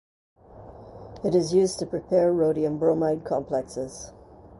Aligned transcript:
It 1.23 1.35
is 1.35 1.53
used 1.53 1.77
to 1.77 1.85
prepare 1.85 2.33
rhodium 2.33 2.79
bromide 2.79 3.23
complexes. 3.23 4.11